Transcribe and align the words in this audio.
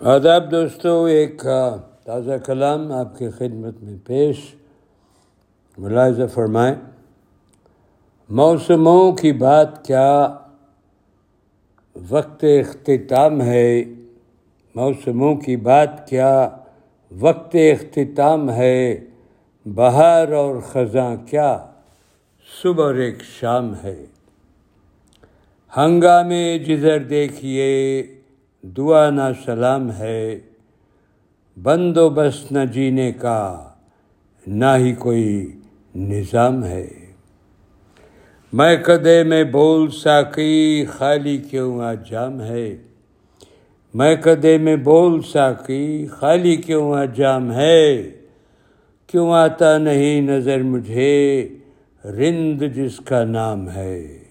آداب 0.00 0.50
دوستو، 0.50 1.04
ایک 1.04 1.46
تازہ 2.04 2.32
کلام 2.46 2.92
آپ 2.92 3.18
کی 3.18 3.30
خدمت 3.30 3.82
میں 3.82 3.96
پیش 4.04 4.54
ملاحظہ 5.78 6.22
فرمائیں۔ 6.34 6.74
موسموں 8.28 9.12
کی 9.12 9.32
بات 9.32 9.84
کیا 9.84 10.34
وقت 12.08 12.44
اختتام 12.60 13.42
ہے؟ 13.42 13.84
موسموں 14.74 15.34
کی 15.34 15.56
بات 15.56 16.08
کیا 16.08 16.48
وقت 17.20 17.56
اختتام 17.72 18.50
ہے؟ 18.50 19.00
بہار 19.64 20.28
اور 20.28 20.56
خزاں 20.60 21.16
کیا 21.26 21.66
صبح 22.62 22.84
اور 22.84 22.94
ایک 22.94 23.22
شام 23.22 23.74
ہے؟ 23.82 24.04
ہنگامے 25.76 26.58
جدھر 26.58 26.98
دیکھیے۔ 26.98 28.02
دعا 28.76 29.10
نہ 29.10 29.22
سلام 29.44 29.92
ہے، 29.92 30.38
بندوبست 31.62 32.52
نہ 32.52 32.64
جینے 32.72 33.12
کا 33.12 33.68
نہ 34.46 34.64
ہی 34.76 34.94
کوئی 34.94 35.52
نظام 35.96 36.64
ہے۔ 36.64 36.88
میں 38.52 38.76
کدے 38.76 39.24
میں 39.24 39.44
بول 39.44 39.90
ساکی 39.90 40.84
خالی 40.88 41.38
کیوں 41.38 41.80
آ 41.80 41.94
جام 41.94 42.40
ہے؟ 42.40 42.76
میں 43.94 44.16
کدے 44.16 44.58
میں 44.58 44.76
بول 44.76 45.22
ساکی 45.22 46.06
خالی 46.06 46.56
کیوں 46.56 46.94
آ 46.94 47.04
جام 47.04 47.52
ہے؟ 47.52 48.10
کیوں 49.06 49.32
آتا 49.32 49.78
نہیں 49.78 50.20
نظر 50.20 50.62
مجھے؟ 50.62 51.48
رند 52.04 52.62
جس 52.74 52.96
کا 52.96 53.24
نام 53.24 53.70
ہے۔ 53.70 54.27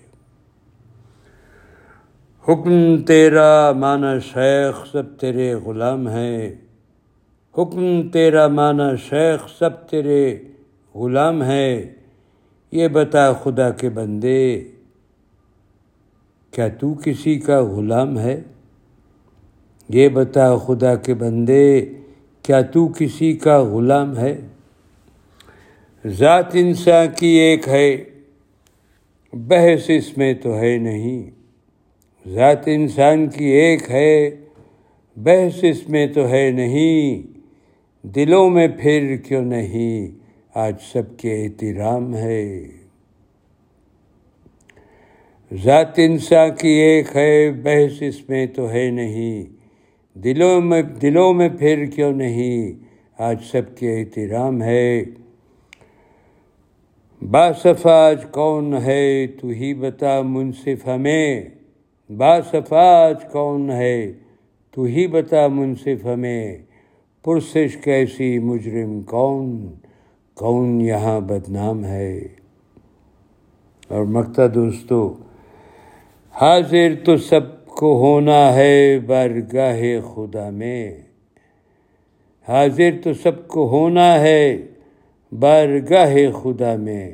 حکم 2.50 2.98
تیرا 2.98 3.72
مانا 3.72 4.20
شیخ 4.20 4.92
سب 4.92 5.20
تیرے 5.20 5.54
غلام 5.54 6.08
ہیں۔ 6.08 6.56
حکم 7.58 8.10
تیرا 8.10 8.48
مانا 8.48 8.96
شیخ 8.96 9.58
سب 9.60 9.90
تیرے 9.90 10.38
غلام 10.96 11.44
ہے 11.44 11.94
یہ 12.72 12.88
بتا 12.88 13.34
خدا 13.34 13.70
کے 13.70 13.90
بندے، 13.90 14.64
کیا 16.52 16.68
تو 16.68 16.94
کسی 16.94 17.40
کا 17.40 17.62
غلام 17.62 18.20
ہے؟ 18.20 18.42
یہ 19.90 20.10
بتا 20.10 20.58
خدا 20.58 20.96
کے 20.96 21.14
بندے، 21.14 21.86
کیا 22.44 22.62
تو 22.62 22.88
کسی 22.88 23.34
کا 23.34 23.64
غلام 23.64 24.18
ہے؟ 24.18 24.42
ذات 26.08 26.46
انسان 26.54 27.08
کی 27.18 27.28
ایک 27.28 27.68
ہے، 27.68 28.04
بحث 29.34 29.90
اس 29.90 30.18
میں 30.18 30.34
تو 30.34 30.58
ہے 30.58 30.78
نہیں۔ 30.78 31.37
ذات 32.28 32.64
انسان 32.66 33.28
کی 33.28 33.46
ایک 33.46 33.92
ہے، 33.92 34.30
بحث 35.18 35.64
اس 35.64 35.90
میں 35.90 36.08
تو 36.08 36.30
ہے 36.30 36.52
نہیں، 36.52 37.28
دلوں 38.08 38.50
میں 38.50 38.68
پھر 38.82 39.16
کیوں 39.28 39.42
نہیں؟ 39.42 40.08
آج 40.54 40.76
سب 40.94 41.18
کے 41.18 41.44
احترام 41.44 42.16
ہے۔ 42.16 42.68
ذات 45.64 45.94
انسان 45.98 46.50
کی 46.56 46.68
ایک 46.68 47.06
ہے، 47.16 47.52
بحث 47.52 48.02
اس 48.02 48.30
میں 48.30 48.46
تو 48.46 48.72
ہے 48.72 48.90
نہیں۔ 48.90 49.44
دلوں 50.18 50.62
میں 50.62 50.82
دلوں 50.82 51.34
میں 51.34 51.50
پھر 51.60 51.86
کیوں 51.86 52.12
نہیں؟ 52.12 52.72
آج 53.18 53.38
سب 53.52 53.78
کے 53.78 54.00
احترام 54.00 54.64
ہے۔ 54.64 55.04
باصفاج 57.32 58.26
کون 58.32 58.74
ہے؟ 58.86 59.28
تو 59.28 59.48
ہی 59.48 59.74
بتا 59.74 60.22
منصف 60.22 60.88
ہمیں 60.88 61.44
باصفاج 62.10 63.16
کون 63.32 63.72
ہے، 63.72 64.12
تو 64.72 64.84
ہی 64.84 65.08
بتا 65.08 65.48
منصف 65.48 66.06
ہمیں۔ 66.06 66.58
پرسش 67.24 67.78
کیسی 67.84 68.40
مجرم 68.40 69.02
کون 69.02 69.74
کون 70.34 70.82
یہاں 70.82 71.20
بدنام 71.20 71.86
ہے۔ 71.86 72.28
اور 73.88 74.06
مکتا 74.06 74.42
دوستو، 74.56 75.14
حاضر 76.32 76.94
تو 77.06 77.18
سب 77.18 77.66
کو 77.66 78.00
ہونا 78.00 78.54
ہے 78.54 79.00
بارگاہ 79.00 79.82
خدا 80.14 80.50
میں۔ 80.50 80.98
حاضر 82.48 82.90
تو 83.04 83.14
سب 83.14 83.48
کو 83.48 83.70
ہونا 83.70 84.20
ہے 84.20 84.58
بارگاہ 85.40 86.16
خدا 86.44 86.76
میں۔ 86.76 87.12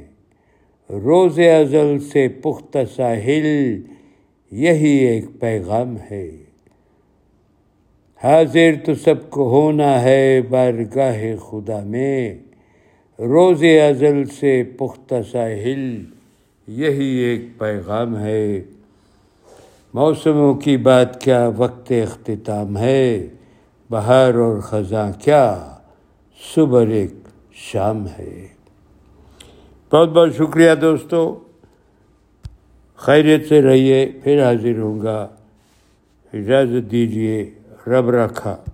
روز 0.90 1.40
ازل 1.40 2.00
سے 2.00 2.28
پختہ 2.28 2.80
ساحل 2.96 3.82
یہی 4.56 4.90
ایک 4.90 5.26
پیغام 5.40 5.98
ہے۔ 6.12 6.32
حاضر 8.24 8.72
تو 8.86 8.96
سب 8.96 9.30
کو 9.30 9.50
ہونا 9.50 10.02
ہے 10.02 10.42
بارگاہ 10.42 11.24
خدا 11.50 11.80
میں۔ 11.80 12.36
روز 13.20 13.64
ازل 13.90 14.26
سے 14.26 14.64
پختہ 14.78 15.16
ساحل، 15.32 16.04
یہی 16.68 17.06
ایک 17.06 17.42
پیغام 17.58 18.18
ہے۔ 18.18 18.64
موسموں 19.94 20.54
کی 20.54 20.78
بات 20.78 21.22
کیا 21.22 21.50
وقت 21.58 21.92
اختتام 21.92 22.78
ہے؟ 22.78 23.28
بہار 23.90 24.34
اور 24.34 24.60
خزاں 24.60 25.12
کیا 25.22 25.76
صبح 26.56 26.86
ایک 26.86 27.14
شام 27.52 28.08
ہے۔ 28.08 28.48
بہت 29.92 30.10
بہت 30.10 30.36
شکریہ 30.38 30.76
دوستو۔ 30.82 31.40
خیریت 32.98 33.48
سے 33.48 33.62
رہیے 33.62 34.12
پھر 34.24 34.44
حاضر 34.44 34.78
ہوں 34.78 35.02
گا۔ 35.02 35.28
اجازت 36.34 36.92
دیجیے 36.92 37.52
رب 37.88 38.10
رکھا۔ 38.10 38.64